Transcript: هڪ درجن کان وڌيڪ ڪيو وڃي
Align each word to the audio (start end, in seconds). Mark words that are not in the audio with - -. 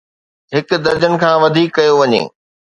هڪ 0.53 0.67
درجن 0.85 1.13
کان 1.21 1.35
وڌيڪ 1.43 1.69
ڪيو 1.75 1.93
وڃي 1.99 2.21